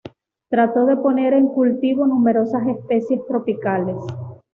[0.49, 3.97] Trató de poner en cultivo numerosas especies tropicales.